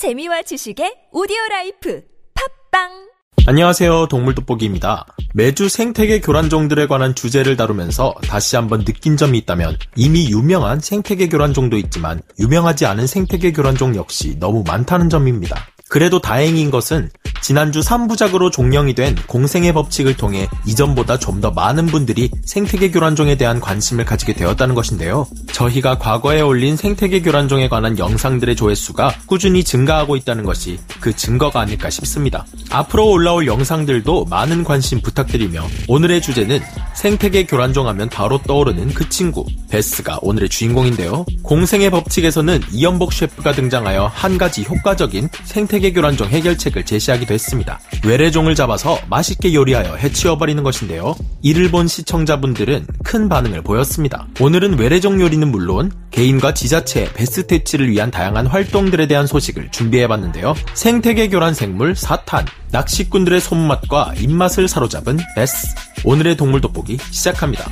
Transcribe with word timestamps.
재미와 0.00 0.40
지식의 0.40 1.08
오디오 1.12 1.36
라이프 1.50 2.02
팟빵 2.70 2.88
안녕하세요. 3.46 4.06
동물 4.08 4.34
돋보기입니다. 4.34 5.04
매주 5.34 5.68
생태계 5.68 6.22
교란종들에 6.22 6.86
관한 6.86 7.14
주제를 7.14 7.58
다루면서 7.58 8.14
다시 8.22 8.56
한번 8.56 8.86
느낀 8.86 9.18
점이 9.18 9.36
있다면 9.36 9.76
이미 9.96 10.30
유명한 10.30 10.80
생태계 10.80 11.28
교란종도 11.28 11.76
있지만 11.76 12.22
유명하지 12.38 12.86
않은 12.86 13.06
생태계 13.06 13.52
교란종 13.52 13.94
역시 13.94 14.38
너무 14.38 14.64
많다는 14.66 15.10
점입니다. 15.10 15.66
그래도 15.90 16.20
다행인 16.20 16.70
것은 16.70 17.10
지난주 17.42 17.80
3부작으로 17.80 18.52
종영이 18.52 18.94
된 18.94 19.16
공생의 19.26 19.72
법칙을 19.72 20.16
통해 20.16 20.48
이전보다 20.66 21.18
좀 21.18 21.40
더 21.40 21.50
많은 21.50 21.86
분들이 21.86 22.30
생태계 22.44 22.90
교란종에 22.90 23.36
대한 23.36 23.60
관심을 23.60 24.04
가지게 24.04 24.34
되었다는 24.34 24.74
것인데요. 24.74 25.26
저희가 25.52 25.96
과거에 25.96 26.42
올린 26.42 26.76
생태계 26.76 27.22
교란종에 27.22 27.70
관한 27.70 27.98
영상들의 27.98 28.56
조회수가 28.56 29.20
꾸준히 29.24 29.64
증가하고 29.64 30.16
있다는 30.16 30.44
것이 30.44 30.78
그 31.00 31.16
증거가 31.16 31.60
아닐까 31.60 31.88
싶습니다. 31.88 32.44
앞으로 32.68 33.08
올라올 33.08 33.46
영상들도 33.46 34.26
많은 34.26 34.64
관심 34.64 35.00
부탁드리며 35.00 35.66
오늘의 35.88 36.20
주제는 36.20 36.60
생태계 36.94 37.46
교란종 37.46 37.88
하면 37.88 38.10
바로 38.10 38.38
떠오르는 38.46 38.92
그 38.92 39.08
친구 39.08 39.46
베스가 39.70 40.18
오늘의 40.20 40.50
주인공인데요. 40.50 41.24
공생의 41.42 41.88
법칙에서는 41.90 42.60
이연복 42.70 43.14
셰프가 43.14 43.52
등장하여 43.52 44.10
한 44.12 44.36
가지 44.36 44.62
효과적인 44.62 45.30
생태계 45.44 45.79
교란종 45.88 46.28
해결책을 46.28 46.84
제시하기도 46.84 47.32
했습니다. 47.32 47.80
외래종을 48.04 48.54
잡아서 48.54 48.98
맛있게 49.08 49.54
요리하여 49.54 49.96
해치워버리는 49.96 50.62
것인데요. 50.62 51.16
이를 51.42 51.70
본 51.70 51.88
시청자분들은 51.88 52.86
큰 53.02 53.28
반응을 53.28 53.62
보였습니다. 53.62 54.26
오늘은 54.38 54.78
외래종 54.78 55.20
요리는 55.20 55.50
물론 55.50 55.90
개인과 56.10 56.54
지자체 56.54 57.10
배스 57.14 57.46
퇴치를 57.46 57.90
위한 57.90 58.10
다양한 58.10 58.46
활동들에 58.46 59.06
대한 59.06 59.26
소식을 59.26 59.70
준비해봤는데요. 59.70 60.54
생태계 60.74 61.30
교란 61.30 61.54
생물 61.54 61.96
4탄, 61.96 62.44
낚시꾼들의 62.70 63.40
손맛과 63.40 64.14
입맛을 64.18 64.68
사로잡은 64.68 65.18
배스. 65.34 65.74
오늘의 66.04 66.36
동물 66.36 66.60
돋보기 66.60 66.98
시작합니다. 67.10 67.70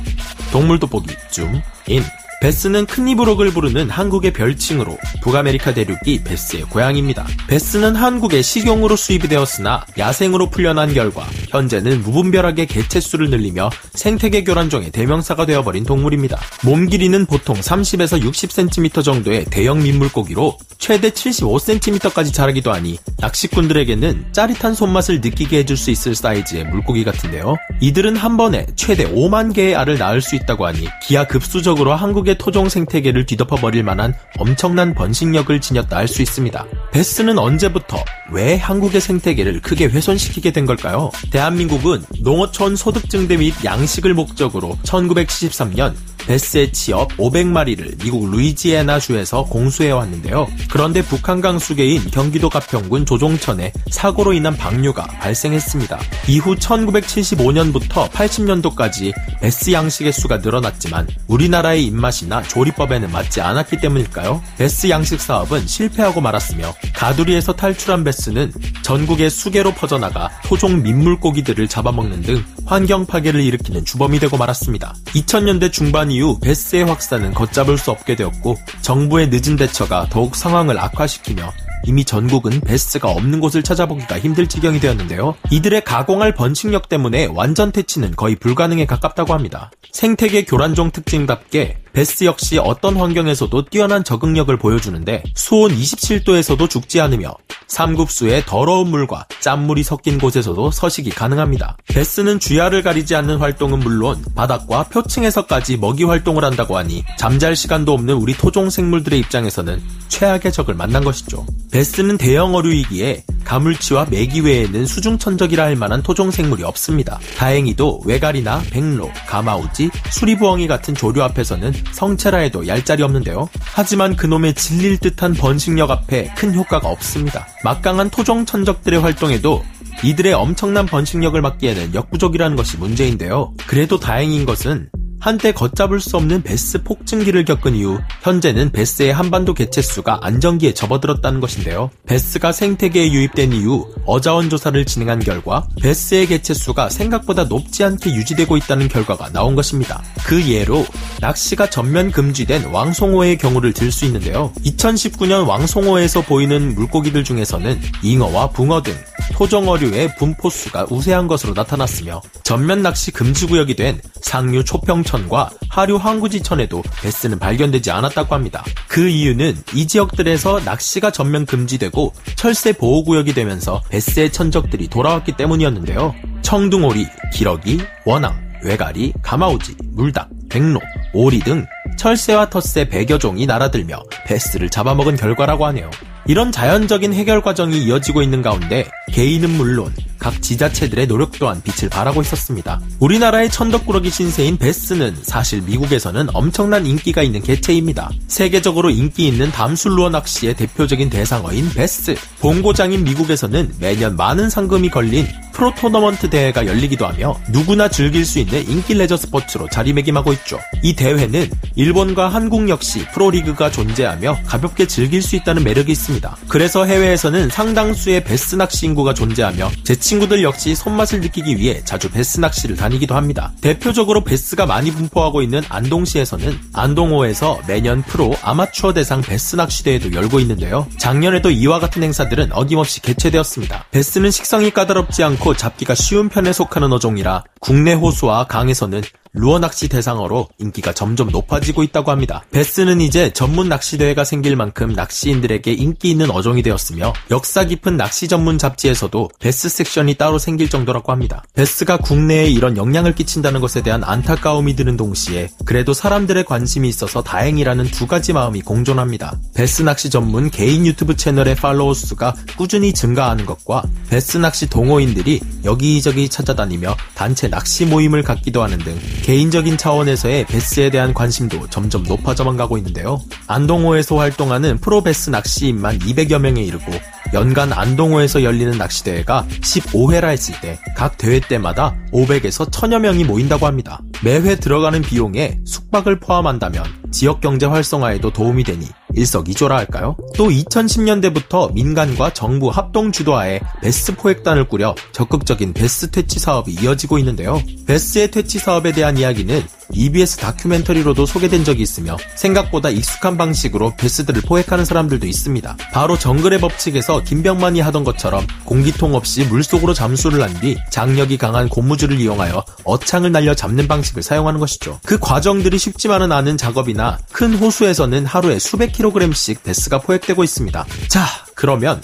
동물 0.51 0.79
돋보기 0.79 1.15
줌 1.31 1.61
인. 1.87 2.03
배스는 2.41 2.85
큰입우럭을 2.85 3.51
부르는 3.51 3.89
한국의 3.89 4.31
별칭으로 4.31 4.97
북아메리카 5.21 5.73
대륙이 5.73 6.23
배스의 6.23 6.63
고향입니다. 6.63 7.27
배스는 7.47 7.95
한국에 7.95 8.41
식용으로 8.41 8.95
수입이 8.95 9.27
되었으나 9.27 9.85
야생으로 9.97 10.49
풀려난 10.49 10.93
결과 10.93 11.25
현재는 11.49 12.01
무분별하게 12.01 12.65
개체수를 12.65 13.29
늘리며 13.29 13.69
생태계 13.93 14.45
교란종의 14.45 14.91
대명사가 14.91 15.45
되어버린 15.45 15.83
동물입니다. 15.83 16.39
몸 16.63 16.87
길이는 16.87 17.25
보통 17.25 17.57
30에서 17.57 18.21
60cm 18.23 19.03
정도의 19.03 19.45
대형 19.45 19.83
민물고기로 19.83 20.57
최대 20.77 21.09
75cm까지 21.09 22.33
자라기도 22.33 22.71
하니 22.71 22.97
낚시꾼들에게는 23.17 24.27
짜릿한 24.31 24.75
손맛을 24.75 25.19
느끼게 25.19 25.59
해줄 25.59 25.75
수 25.75 25.91
있을 25.91 26.15
사이즈의 26.15 26.65
물고기 26.65 27.03
같은데요. 27.03 27.57
이들은 27.81 28.15
한 28.15 28.37
번에 28.37 28.65
최대 28.77 29.11
5만 29.11 29.53
개의 29.53 29.75
알을 29.75 29.97
낳을 29.97 30.21
수 30.21 30.35
있다고 30.35 30.65
하니 30.65 30.87
기하급수적으로 31.05 31.93
한국 31.95 32.28
의 32.29 32.37
토종 32.37 32.69
생태계를 32.69 33.25
뒤덮어 33.25 33.55
버릴 33.55 33.83
만한 33.83 34.13
엄청난 34.37 34.93
번식력을 34.93 35.59
지녔다 35.59 35.97
할 35.97 36.07
수 36.07 36.21
있습니다. 36.21 36.65
베스는 36.91 37.37
언제부터 37.37 38.03
왜 38.31 38.55
한국의 38.57 39.01
생태계를 39.01 39.61
크게 39.61 39.85
훼손시키게 39.85 40.51
된 40.51 40.65
걸까요? 40.65 41.11
대한민국은 41.31 42.03
농어촌 42.21 42.75
소득 42.75 43.09
증대 43.09 43.37
및 43.37 43.53
양식을 43.63 44.13
목적으로 44.13 44.77
1973년 44.83 45.93
베스의 46.27 46.71
취업 46.73 47.09
500마리를 47.17 48.03
미국 48.03 48.29
루이지애나주에서 48.29 49.45
공수해 49.45 49.91
왔는데요. 49.91 50.47
그런데 50.69 51.01
북한 51.01 51.41
강 51.41 51.59
수계인 51.59 52.09
경기도 52.11 52.49
가평군 52.49 53.05
조종천에 53.05 53.71
사고로 53.89 54.33
인한 54.33 54.55
방류가 54.55 55.03
발생했습니다. 55.19 55.99
이후 56.27 56.55
1975년부터 56.55 58.09
80년도까지 58.09 59.13
베스 59.39 59.71
양식의 59.71 60.13
수가 60.13 60.37
늘어났지만 60.37 61.07
우리나라의 61.27 61.85
입맛이나 61.85 62.41
조리법에는 62.43 63.11
맞지 63.11 63.41
않았기 63.41 63.77
때문일까요? 63.77 64.41
베스 64.57 64.89
양식 64.89 65.21
사업은 65.21 65.65
실패하고 65.65 66.21
말았으며 66.21 66.73
가두리에서 66.93 67.53
탈출한 67.53 68.03
베스는 68.03 68.51
전국의 68.83 69.29
수계로 69.29 69.73
퍼져나가 69.73 70.29
토종 70.43 70.81
민물고기들을 70.83 71.67
잡아먹는 71.67 72.21
등 72.21 72.43
환경 72.65 73.05
파괴를 73.05 73.41
일으키는 73.41 73.85
주범이 73.85 74.19
되고 74.19 74.37
말았습니다. 74.37 74.93
2000년대 75.05 75.71
중반 75.71 76.08
이후 76.11 76.39
베스의 76.39 76.85
확산은 76.85 77.33
걷잡을 77.33 77.77
수 77.77 77.91
없게 77.91 78.15
되었고 78.15 78.55
정부의 78.81 79.29
늦은 79.29 79.55
대처가 79.55 80.07
더욱 80.09 80.35
상황을 80.35 80.79
악화시키며 80.79 81.51
이미 81.85 82.03
전국은 82.03 82.61
베스가 82.61 83.09
없는 83.09 83.39
곳을 83.39 83.63
찾아보기가 83.63 84.19
힘들 84.19 84.47
지경이 84.47 84.79
되었는데요. 84.79 85.35
이들의 85.49 85.83
가공할 85.83 86.33
번식력 86.33 86.89
때문에 86.89 87.27
완전 87.27 87.71
퇴치는 87.71 88.15
거의 88.15 88.35
불가능에 88.35 88.85
가깝다고 88.85 89.33
합니다. 89.33 89.71
생태계 89.91 90.45
교란종 90.45 90.91
특징답게 90.91 91.77
베스 91.93 92.23
역시 92.23 92.57
어떤 92.57 92.97
환경에서도 92.97 93.65
뛰어난 93.65 94.03
적응력을 94.03 94.55
보여주는데 94.57 95.23
수온 95.35 95.71
27도에서도 95.71 96.69
죽지 96.69 97.01
않으며 97.01 97.33
삼국수에 97.67 98.43
더러운 98.45 98.89
물과 98.89 99.25
짠물이 99.39 99.83
섞인 99.83 100.17
곳에서도 100.17 100.71
서식이 100.71 101.11
가능합니다. 101.11 101.77
베스는 101.87 102.39
주야를 102.39 102.83
가리지 102.83 103.15
않는 103.15 103.37
활동은 103.37 103.79
물론 103.79 104.23
바닥과 104.35 104.83
표층에서까지 104.85 105.77
먹이 105.77 106.03
활동을 106.03 106.43
한다고 106.43 106.77
하니 106.77 107.03
잠잘 107.17 107.55
시간도 107.55 107.93
없는 107.93 108.15
우리 108.15 108.33
토종 108.33 108.69
생물들의 108.69 109.19
입장에서는 109.19 109.81
최악의 110.07 110.51
적을 110.51 110.73
만난 110.73 111.03
것이죠. 111.03 111.45
베스는 111.71 112.17
대형 112.17 112.55
어류이기에 112.55 113.23
가물치와 113.43 114.07
메기 114.09 114.41
외에는 114.41 114.85
수중천적이라 114.85 115.63
할 115.63 115.75
만한 115.75 116.03
토종 116.03 116.29
생물이 116.31 116.63
없습니다. 116.63 117.19
다행히도 117.37 118.01
외갈이나 118.05 118.61
백로, 118.69 119.11
가마우지, 119.27 119.89
수리부엉이 120.11 120.67
같은 120.67 120.93
조류 120.93 121.23
앞에서는 121.23 121.71
성체라 121.91 122.39
해도 122.39 122.67
얄짤이 122.67 123.01
없는데요. 123.03 123.49
하지만 123.61 124.15
그놈의 124.15 124.53
질릴 124.53 124.97
듯한 124.97 125.33
번식력 125.33 125.91
앞에 125.91 126.33
큰 126.37 126.53
효과가 126.53 126.87
없습니다. 126.87 127.47
막강한 127.63 128.09
토종 128.09 128.45
천적들의 128.45 128.99
활동에도 128.99 129.63
이들의 130.03 130.33
엄청난 130.33 130.85
번식력을 130.85 131.39
막기에는 131.41 131.93
역부족이라는 131.93 132.55
것이 132.55 132.77
문제인데요. 132.77 133.53
그래도 133.67 133.99
다행인 133.99 134.45
것은 134.45 134.89
한때 135.19 135.51
걷잡을 135.51 135.99
수 135.99 136.15
없는 136.15 136.43
베스 136.43 136.81
폭증기를 136.81 137.43
겪은 137.43 137.75
이후 137.75 137.99
현재는 138.21 138.71
베스의 138.71 139.13
한반도 139.13 139.53
개체수가 139.53 140.19
안정기에 140.21 140.73
접어들었다는 140.73 141.41
것인데요. 141.41 141.89
베스가 142.05 142.51
생태계에 142.53 143.11
유입된 143.11 143.51
이후 143.53 143.93
어자원 144.05 144.49
조사를 144.49 144.83
진행한 144.85 145.19
결과 145.19 145.67
베스의 145.81 146.27
개체수가 146.27 146.89
생각보다 146.89 147.43
높지 147.43 147.83
않게 147.83 148.13
유지되고 148.15 148.55
있다는 148.57 148.87
결과가 148.87 149.29
나온 149.31 149.55
것입니다. 149.55 150.01
그 150.25 150.47
예로 150.49 150.85
낚시가 151.19 151.69
전면 151.69 152.11
금지된 152.11 152.65
왕송어의 152.65 153.37
경우를 153.37 153.73
들 153.73 153.89
수 153.89 154.05
있는데요. 154.05 154.53
2019년 154.65 155.47
왕송어에서 155.47 156.21
보이는 156.21 156.75
물고기들 156.75 157.23
중에서는 157.23 157.79
잉어와 158.03 158.51
붕어 158.51 158.83
등 158.83 158.93
토종어류의 159.33 160.15
분포수가 160.15 160.87
우세한 160.89 161.27
것으로 161.27 161.53
나타났으며 161.53 162.21
전면 162.43 162.81
낚시 162.81 163.11
금지구역이 163.11 163.75
된 163.75 164.01
상류 164.21 164.63
초평천과 164.63 165.49
하류 165.69 165.97
항구지천에도 165.97 166.83
베스는 167.01 167.39
발견되지 167.39 167.91
않았다고 167.91 168.35
합니다. 168.35 168.63
그 168.87 169.07
이유는 169.07 169.55
이 169.73 169.87
지역들에서 169.87 170.61
낚시가 170.65 171.11
전면 171.11 171.45
금지되고 171.45 172.13
철새 172.35 172.73
보호구역이 172.73 173.33
되면서 173.33 173.81
베스의 173.89 174.31
천적들이 174.31 174.87
돌아왔기 174.87 175.33
때문이었는데요. 175.33 176.15
청둥오리, 176.41 177.07
기러기, 177.33 177.79
원앙, 178.05 178.49
외가리, 178.63 179.13
가마우지, 179.21 179.75
물닭, 179.91 180.29
백로, 180.49 180.79
오리 181.13 181.39
등 181.39 181.65
철새와 181.97 182.49
텃새 182.49 182.87
100여 182.87 183.19
종이 183.19 183.45
날아들며 183.45 184.03
베스를 184.25 184.69
잡아먹은 184.69 185.15
결과라고 185.15 185.65
하네요. 185.67 185.89
이런 186.29 186.51
자연적인 186.51 187.11
해결 187.11 187.41
과정이 187.41 187.83
이어지고 187.83 188.21
있는 188.21 188.43
가운데 188.43 188.87
개인은 189.11 189.49
물론 189.49 189.91
각 190.19 190.41
지자체들의 190.41 191.07
노력 191.07 191.31
또한 191.39 191.61
빛을 191.63 191.89
발하고 191.89 192.21
있었습니다. 192.21 192.79
우리나라의 192.99 193.49
천덕꾸러기 193.49 194.09
신세인 194.09 194.57
베스는 194.57 195.17
사실 195.23 195.61
미국에서는 195.61 196.27
엄청난 196.33 196.85
인기가 196.85 197.23
있는 197.23 197.41
개체입니다. 197.41 198.09
세계적으로 198.27 198.89
인기 198.89 199.27
있는 199.27 199.51
담술루어 199.51 200.09
낚시의 200.09 200.55
대표적인 200.55 201.09
대상어인 201.09 201.69
베스. 201.69 202.15
본고장인 202.39 203.03
미국에서는 203.03 203.73
매년 203.79 204.15
많은 204.15 204.49
상금이 204.49 204.89
걸린 204.89 205.27
프로 205.59 205.73
토너먼트 205.75 206.29
대회가 206.29 206.65
열리기도 206.65 207.05
하며 207.05 207.35
누구나 207.49 207.89
즐길 207.89 208.25
수 208.25 208.39
있는 208.39 208.65
인기 208.69 208.93
레저 208.93 209.17
스포츠로 209.17 209.67
자리매김하고 209.69 210.31
있죠. 210.33 210.57
이 210.83 210.95
대회는 210.95 211.49
일본과 211.75 212.29
한국 212.29 212.69
역시 212.69 213.05
프로리그가 213.13 213.69
존재하며 213.69 214.39
가볍게 214.45 214.87
즐길 214.87 215.21
수 215.21 215.35
있다는 215.35 215.65
매력이 215.65 215.91
있습니다. 215.91 216.37
그래서 216.47 216.85
해외에서는 216.85 217.49
상당수의 217.49 218.23
배스 218.23 218.55
낚시 218.55 218.85
인구가 218.85 219.13
존재하며 219.13 219.69
제 219.83 219.95
친구들 220.09 220.41
역시 220.41 220.73
손맛을 220.73 221.21
느끼기 221.21 221.57
위해 221.57 221.83
자주 221.85 222.09
배스 222.09 222.39
낚시를 222.39 222.75
다니기도 222.75 223.13
합니다. 223.13 223.51
대표적으로 223.61 224.23
배스가 224.23 224.65
많이 224.65 224.89
분포하고 224.89 225.43
있는 225.43 225.61
안동시에서는 225.69 226.59
안동호에서 226.73 227.59
매년 227.67 228.01
프로 228.01 228.35
아마추어 228.41 228.93
대상 228.93 229.21
배스 229.21 229.55
낚시 229.55 229.83
대회도 229.83 230.13
열고 230.13 230.39
있는데요. 230.39 230.87
작년에도 230.97 231.51
이와 231.51 231.79
같은 231.79 232.01
행사들은 232.01 232.53
어김없이 232.53 233.03
개최되었습니다. 233.03 233.85
배스는 233.91 234.31
식성이 234.31 234.71
까다롭지 234.71 235.23
않고 235.23 235.53
잡기가 235.53 235.93
쉬운 235.93 236.27
편에 236.27 236.53
속하는 236.53 236.91
어종이라 236.91 237.43
국내 237.59 237.93
호수와 237.93 238.45
강에서는 238.45 239.03
루어 239.33 239.59
낚시 239.59 239.87
대상어로 239.87 240.47
인기가 240.57 240.91
점점 240.91 241.29
높아지고 241.29 241.83
있다고 241.83 242.09
합니다. 242.09 242.43
배스는 242.51 242.99
이제 242.99 243.31
전문 243.31 243.69
낚시대회가 243.69 244.23
생길 244.23 244.55
만큼 244.55 244.93
낚시인들에게 244.93 245.71
인기 245.71 246.09
있는 246.09 246.31
어종이 246.31 246.63
되었으며 246.63 247.13
역사 247.29 247.63
깊은 247.63 247.95
낚시 247.95 248.27
전문 248.27 248.57
잡지에서도 248.57 249.29
배스 249.39 249.69
섹션이 249.69 250.15
따로 250.15 250.39
생길 250.39 250.69
정도라고 250.69 251.11
합니다. 251.11 251.43
배스가 251.53 251.97
국내에 251.97 252.47
이런 252.47 252.75
영향을 252.75 253.13
끼친다는 253.13 253.61
것에 253.61 253.83
대한 253.83 254.03
안타까움이 254.03 254.75
드는 254.75 254.97
동시에 254.97 255.49
그래도 255.63 255.93
사람들의 255.93 256.45
관심이 256.45 256.89
있어서 256.89 257.21
다행이라는 257.21 257.85
두 257.91 258.07
가지 258.07 258.33
마음이 258.33 258.61
공존합니다. 258.61 259.37
배스 259.53 259.83
낚시 259.83 260.09
전문 260.09 260.49
개인 260.49 260.87
유튜브 260.87 261.15
채널의 261.15 261.55
팔로워 261.55 261.93
수가 261.93 262.33
꾸준히 262.57 262.93
증가하는 262.93 263.45
것과 263.45 263.83
배스 264.09 264.37
낚시 264.37 264.67
동호인들이 264.67 265.39
여기저기 265.65 266.29
찾아다니며 266.29 266.95
단체 267.13 267.47
낚시 267.47 267.85
모임을 267.85 268.23
갖기도 268.23 268.63
하는 268.63 268.79
등 268.79 268.97
개인적인 269.21 269.77
차원에서의 269.77 270.45
배스에 270.45 270.89
대한 270.89 271.13
관심도 271.13 271.67
점점 271.69 272.03
높아져만 272.03 272.57
가고 272.57 272.77
있는데요. 272.77 273.21
안동호에서 273.47 274.17
활동하는 274.17 274.77
프로 274.79 275.01
배스 275.01 275.29
낚시인만 275.29 275.99
200여 275.99 276.39
명에 276.39 276.61
이르고 276.63 276.91
연간 277.33 277.71
안동호에서 277.71 278.43
열리는 278.43 278.75
낚시대회가 278.77 279.45
15회라 279.61 280.29
했을 280.29 280.59
때 280.61 280.77
각 280.95 281.17
대회 281.17 281.39
때마다 281.39 281.95
500에서 282.11 282.69
1000여 282.71 282.99
명이 282.99 283.23
모인다고 283.23 283.65
합니다. 283.65 284.01
매회 284.21 284.55
들어가는 284.57 285.01
비용에 285.01 285.59
숙박을 285.65 286.19
포함한다면 286.19 286.83
지역 287.11 287.39
경제 287.39 287.65
활성화에도 287.65 288.31
도움이 288.33 288.65
되니 288.65 288.85
일석이조라 289.19 289.75
할까요? 289.75 290.15
또 290.37 290.47
2010년대부터 290.49 291.73
민간과 291.73 292.33
정부 292.33 292.69
합동 292.69 293.11
주도하에 293.11 293.59
배스 293.81 294.15
포획단을 294.15 294.67
꾸려 294.67 294.95
적극적인 295.11 295.73
배스 295.73 296.09
퇴치 296.09 296.39
사업이 296.39 296.73
이어지고 296.81 297.19
있는데요. 297.19 297.61
배스의 297.85 298.31
퇴치 298.31 298.59
사업에 298.59 298.91
대한 298.91 299.17
이야기는 299.17 299.63
EBS 299.91 300.37
다큐멘터리로도 300.37 301.25
소개된 301.25 301.63
적이 301.63 301.81
있으며 301.81 302.15
생각보다 302.35 302.89
익숙한 302.89 303.37
방식으로 303.37 303.95
베스들을 303.97 304.43
포획하는 304.43 304.85
사람들도 304.85 305.25
있습니다. 305.25 305.77
바로 305.91 306.17
정글의 306.17 306.59
법칙에서 306.59 307.23
김병만이 307.23 307.79
하던 307.81 308.03
것처럼 308.03 308.45
공기통 308.65 309.15
없이 309.15 309.45
물속으로 309.45 309.93
잠수를 309.93 310.43
한 310.43 310.59
뒤 310.59 310.75
장력이 310.89 311.37
강한 311.37 311.69
고무줄을 311.69 312.19
이용하여 312.19 312.65
어창을 312.83 313.31
날려 313.31 313.53
잡는 313.53 313.87
방식을 313.87 314.23
사용하는 314.23 314.59
것이죠. 314.59 314.99
그 315.05 315.17
과정들이 315.17 315.77
쉽지만은 315.77 316.33
않은 316.33 316.57
작업이나 316.57 317.17
큰 317.31 317.53
호수에서는 317.53 318.25
하루에 318.25 318.59
수백 318.59 318.91
킬로그램씩 318.91 319.63
베스가 319.63 319.99
포획되고 319.99 320.43
있습니다. 320.43 320.85
자, 321.07 321.25
그러면 321.55 322.01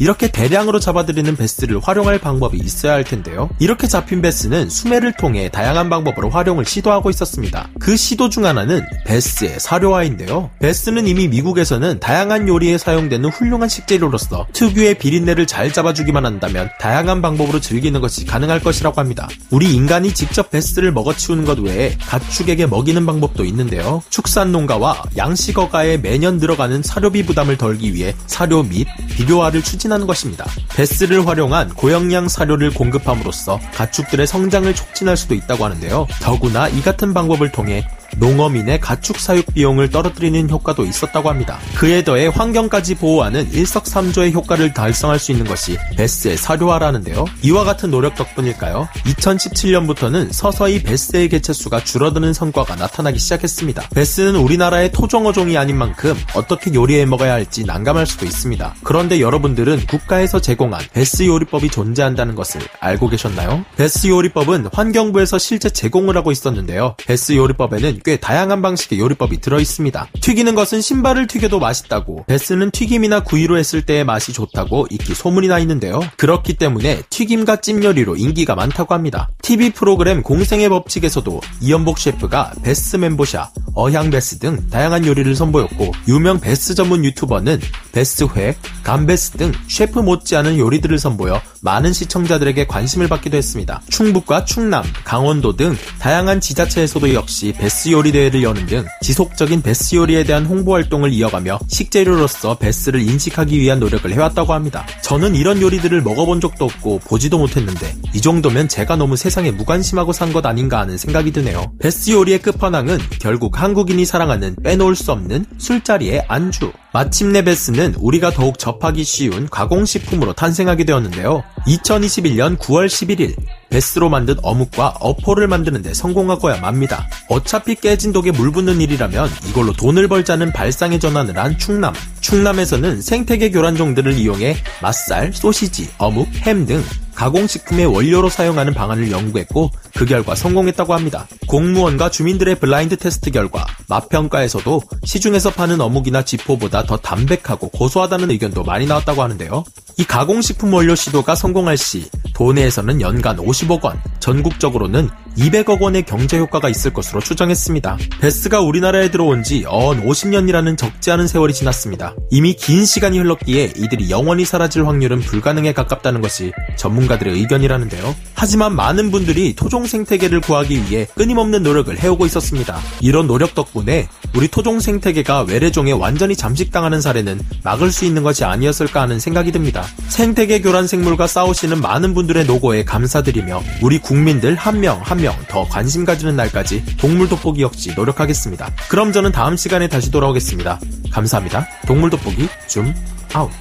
이렇게 0.00 0.28
대량으로 0.28 0.80
잡아들이는 0.80 1.36
베스를 1.36 1.78
활용할 1.78 2.18
방법이 2.18 2.56
있어야 2.56 2.94
할 2.94 3.04
텐데요. 3.04 3.50
이렇게 3.58 3.86
잡힌 3.86 4.22
베스는 4.22 4.70
수매를 4.70 5.12
통해 5.12 5.50
다양한 5.50 5.90
방법으로 5.90 6.30
활용을 6.30 6.64
시도하고 6.64 7.10
있었습니다. 7.10 7.68
그 7.78 7.98
시도 7.98 8.30
중 8.30 8.46
하나는 8.46 8.82
베스의 9.04 9.60
사료화인데요. 9.60 10.48
베스는 10.58 11.06
이미 11.06 11.28
미국에서는 11.28 12.00
다양한 12.00 12.48
요리에 12.48 12.78
사용되는 12.78 13.28
훌륭한 13.28 13.68
식재료로서 13.68 14.46
특유의 14.54 14.94
비린내를 14.94 15.46
잘 15.46 15.70
잡아주기만 15.70 16.24
한다면 16.24 16.70
다양한 16.80 17.20
방법으로 17.20 17.60
즐기는 17.60 18.00
것이 18.00 18.24
가능할 18.24 18.60
것이라고 18.60 18.98
합니다. 18.98 19.28
우리 19.50 19.74
인간이 19.74 20.14
직접 20.14 20.50
베스를 20.50 20.92
먹어치우는 20.92 21.44
것 21.44 21.58
외에 21.58 21.94
가축에게 22.00 22.64
먹이는 22.64 23.04
방법도 23.04 23.44
있는데요. 23.44 24.02
축산 24.08 24.50
농가와 24.50 25.02
양식어가에 25.18 25.98
매년 25.98 26.38
들어가는 26.38 26.82
사료비 26.82 27.26
부담을 27.26 27.58
덜기 27.58 27.92
위해 27.92 28.14
사료 28.26 28.62
및 28.62 28.86
비료화를 29.14 29.60
추진 29.60 29.89
촉진하는 29.90 30.06
것입니다. 30.06 30.46
베스를 30.74 31.26
활용한 31.26 31.74
고영양 31.74 32.28
사료를 32.28 32.72
공급함으로써 32.72 33.58
가축들의 33.74 34.26
성장을 34.26 34.72
촉진할 34.74 35.16
수도 35.16 35.34
있다고 35.34 35.64
하는데요. 35.64 36.06
더구나 36.22 36.68
이 36.68 36.80
같은 36.80 37.12
방법을 37.12 37.50
통해 37.50 37.86
농어민의 38.16 38.80
가축 38.80 39.18
사육 39.18 39.54
비용을 39.54 39.90
떨어뜨리는 39.90 40.48
효과도 40.50 40.84
있었다고 40.84 41.28
합니다. 41.28 41.58
그에 41.76 42.04
더해 42.04 42.26
환경까지 42.28 42.96
보호하는 42.96 43.52
일석삼조의 43.52 44.32
효과를 44.32 44.74
달성할 44.74 45.18
수 45.18 45.32
있는 45.32 45.46
것이 45.46 45.76
베스의 45.96 46.36
사료화라는데요. 46.36 47.24
이와 47.42 47.64
같은 47.64 47.90
노력 47.90 48.14
덕분일까요? 48.14 48.88
2017년부터는 49.04 50.32
서서히 50.32 50.82
베스의 50.82 51.28
개체수가 51.28 51.84
줄어드는 51.84 52.32
성과가 52.32 52.76
나타나기 52.76 53.18
시작했습니다. 53.18 53.88
베스는 53.94 54.36
우리나라의 54.36 54.92
토종어종이 54.92 55.56
아닌 55.56 55.76
만큼 55.76 56.14
어떻게 56.34 56.72
요리해 56.74 57.06
먹어야 57.06 57.32
할지 57.32 57.64
난감할 57.64 58.06
수도 58.06 58.26
있습니다. 58.26 58.74
그런데 58.82 59.20
여러분들은 59.20 59.86
국가에서 59.86 60.40
제공한 60.40 60.82
배스 60.92 61.26
요리법이 61.26 61.68
존재한다는 61.70 62.34
것을 62.34 62.60
알고 62.80 63.08
계셨나요? 63.08 63.64
배스 63.76 64.08
요리법은 64.08 64.68
환경부에서 64.72 65.38
실제 65.38 65.70
제공을 65.70 66.16
하고 66.16 66.32
있었는데요. 66.32 66.94
배스 67.06 67.36
요리법에는 67.36 67.99
꽤 68.04 68.16
다양한 68.16 68.62
방식의 68.62 68.98
요리법이 68.98 69.40
들어있습니다. 69.40 70.08
튀기는 70.20 70.54
것은 70.54 70.80
신발을 70.80 71.26
튀겨도 71.26 71.58
맛있다고, 71.58 72.24
배스는 72.26 72.70
튀김이나 72.70 73.20
구이로 73.24 73.58
했을 73.58 73.82
때의 73.82 74.04
맛이 74.04 74.32
좋다고 74.32 74.86
익히 74.90 75.14
소문이 75.14 75.48
나 75.48 75.58
있는데요. 75.60 76.00
그렇기 76.16 76.54
때문에 76.54 77.02
튀김과 77.10 77.60
찜 77.60 77.82
요리로 77.84 78.16
인기가 78.16 78.54
많다고 78.54 78.94
합니다. 78.94 79.28
TV 79.42 79.70
프로그램 79.70 80.22
공생의 80.22 80.68
법칙에서도 80.68 81.40
이연복 81.60 81.98
셰프가 81.98 82.52
배스 82.62 82.96
멘보샤, 82.96 83.50
어향 83.74 84.10
배스 84.10 84.38
등 84.38 84.68
다양한 84.70 85.06
요리를 85.06 85.34
선보였고, 85.34 85.92
유명 86.08 86.40
배스 86.40 86.74
전문 86.74 87.04
유튜버는 87.04 87.60
배스회, 87.92 88.56
감배스 88.82 89.32
등 89.32 89.52
셰프 89.68 89.98
못지않은 90.00 90.58
요리들을 90.58 90.98
선보여 90.98 91.40
많은 91.62 91.92
시청자들에게 91.92 92.66
관심을 92.66 93.08
받기도 93.08 93.36
했습니다. 93.36 93.82
충북과 93.90 94.44
충남, 94.44 94.82
강원도 95.04 95.56
등 95.56 95.76
다양한 95.98 96.40
지자체에서도 96.40 97.14
역시 97.14 97.52
배스 97.56 97.89
요리 97.92 98.12
대회를 98.12 98.42
여는 98.42 98.66
등 98.66 98.84
지속적인 99.02 99.62
배스 99.62 99.94
요리에 99.94 100.24
대한 100.24 100.46
홍보 100.46 100.74
활동을 100.74 101.12
이어가며 101.12 101.58
식재료로서 101.68 102.58
배스를 102.58 103.00
인식하기 103.00 103.58
위한 103.60 103.78
노력을 103.80 104.10
해왔다고 104.10 104.52
합니다. 104.54 104.86
저는 105.02 105.34
이런 105.34 105.60
요리들을 105.60 106.00
먹어본 106.02 106.40
적도 106.40 106.64
없고 106.64 107.00
보지도 107.00 107.38
못했는데 107.38 107.94
이 108.14 108.20
정도면 108.20 108.68
제가 108.68 108.96
너무 108.96 109.16
세상에 109.16 109.50
무관심하고 109.50 110.12
산 110.12 110.30
것 110.30 110.46
아닌가 110.46 110.78
하는 110.78 110.96
생각이 110.96 111.32
드네요. 111.32 111.72
배스 111.80 112.12
요리의 112.12 112.38
끝판왕은 112.40 112.98
결국 113.20 113.60
한국인이 113.60 114.04
사랑하는 114.04 114.54
빼놓을 114.62 114.94
수 114.94 115.10
없는 115.10 115.44
술자리의 115.58 116.24
안주. 116.28 116.70
마침내 116.92 117.42
배스는 117.42 117.96
우리가 117.98 118.30
더욱 118.30 118.58
접하기 118.58 119.02
쉬운 119.02 119.48
가공식품으로 119.48 120.32
탄생하게 120.34 120.84
되었는데요. 120.84 121.42
2021년 121.66 122.58
9월 122.58 122.86
11일 122.86 123.34
베스로 123.70 124.08
만든 124.08 124.36
어묵과 124.42 124.96
어포를 125.00 125.48
만드는데 125.48 125.94
성공하고야 125.94 126.60
맙니다. 126.60 127.08
어차피 127.28 127.74
깨진 127.74 128.12
독에 128.12 128.32
물 128.32 128.50
붓는 128.50 128.80
일이라면 128.80 129.30
이걸로 129.48 129.72
돈을 129.72 130.08
벌자는 130.08 130.52
발상의 130.52 131.00
전환을 131.00 131.38
한 131.38 131.56
충남. 131.56 131.94
충남에서는 132.20 133.00
생태계 133.00 133.50
교란종들을 133.50 134.12
이용해 134.12 134.56
맛살, 134.82 135.32
소시지, 135.32 135.88
어묵, 135.98 136.28
햄 136.42 136.66
등 136.66 136.82
가공식품의 137.20 137.84
원료로 137.84 138.30
사용하는 138.30 138.72
방안을 138.72 139.10
연구했고 139.10 139.70
그 139.94 140.06
결과 140.06 140.34
성공했다고 140.34 140.94
합니다. 140.94 141.26
공무원과 141.48 142.10
주민들의 142.10 142.54
블라인드 142.54 142.96
테스트 142.96 143.30
결과 143.30 143.66
맛평가에서도 143.88 144.82
시중에서 145.04 145.50
파는 145.50 145.82
어묵이나 145.82 146.22
지포보다 146.22 146.84
더 146.84 146.96
담백하고 146.96 147.68
고소하다는 147.68 148.30
의견도 148.30 148.64
많이 148.64 148.86
나왔다고 148.86 149.22
하는데요. 149.22 149.64
이 149.98 150.04
가공식품 150.04 150.72
원료 150.72 150.94
시도가 150.94 151.34
성공할 151.34 151.76
시 151.76 152.08
도내에서는 152.40 153.02
연간 153.02 153.36
50억 153.36 153.84
원, 153.84 154.00
전국적으로는 154.20 155.08
200억 155.38 155.80
원의 155.80 156.02
경제 156.04 156.38
효과가 156.38 156.68
있을 156.68 156.92
것으로 156.92 157.20
추정했습니다. 157.20 157.98
베스가 158.20 158.60
우리나라에 158.60 159.10
들어온 159.10 159.42
지 159.42 159.64
어언 159.66 160.04
50년이라는 160.04 160.76
적지 160.76 161.10
않은 161.12 161.26
세월이 161.26 161.54
지났습니다. 161.54 162.14
이미 162.30 162.54
긴 162.54 162.84
시간이 162.84 163.18
흘렀기에 163.18 163.72
이들이 163.76 164.10
영원히 164.10 164.44
사라질 164.44 164.86
확률은 164.86 165.20
불가능에 165.20 165.72
가깝다는 165.72 166.20
것이 166.20 166.52
전문가들의 166.76 167.34
의견이라는데요. 167.34 168.14
하지만 168.34 168.74
많은 168.74 169.10
분들이 169.10 169.54
토종 169.54 169.86
생태계를 169.86 170.40
구하기 170.40 170.84
위해 170.84 171.06
끊임없는 171.14 171.62
노력을 171.62 171.96
해오고 171.98 172.26
있었습니다. 172.26 172.78
이런 173.00 173.26
노력 173.26 173.54
덕분에 173.54 174.08
우리 174.34 174.48
토종 174.48 174.80
생태계가 174.80 175.42
외래종에 175.42 175.92
완전히 175.92 176.36
잠식당하는 176.36 177.00
사례는 177.00 177.40
막을 177.64 177.90
수 177.90 178.04
있는 178.04 178.22
것이 178.22 178.44
아니었을까 178.44 179.00
하는 179.02 179.18
생각이 179.18 179.52
듭니다. 179.52 179.84
생태계 180.08 180.60
교란 180.60 180.86
생물과 180.86 181.26
싸우시는 181.26 181.80
많은 181.80 182.14
분들의 182.14 182.46
노고에 182.46 182.84
감사드리며 182.84 183.62
우리 183.82 183.98
국민들 184.10 184.56
한 184.56 184.80
명 184.80 185.00
한 185.04 185.18
명 185.20 185.36
더 185.46 185.62
관심 185.68 186.04
가지는 186.04 186.34
날까지 186.34 186.96
동물 186.96 187.28
돋보기 187.28 187.62
역시 187.62 187.92
노력하겠습니다. 187.94 188.68
그럼 188.88 189.12
저는 189.12 189.30
다음 189.30 189.56
시간에 189.56 189.86
다시 189.86 190.10
돌아오겠습니다. 190.10 190.80
감사합니다. 191.12 191.68
동물 191.86 192.10
돋보기 192.10 192.48
줌 192.66 192.92
아웃. 193.32 193.52